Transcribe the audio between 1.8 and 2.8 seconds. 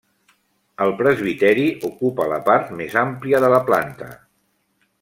ocupa la part